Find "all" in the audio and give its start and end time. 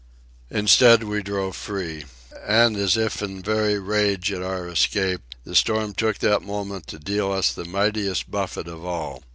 8.83-9.21